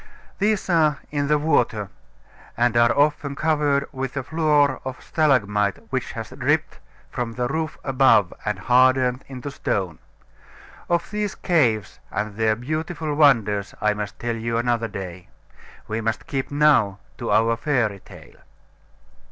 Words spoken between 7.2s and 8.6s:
the roof above and